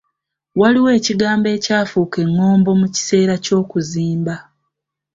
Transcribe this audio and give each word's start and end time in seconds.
Waliwo 0.59 0.89
ekigambo 0.97 1.47
ekyafuuka 1.57 2.17
eŋŋombo 2.25 2.71
mu 2.79 2.87
kiseera 2.95 3.35
ky’okuzimba. 3.45 4.35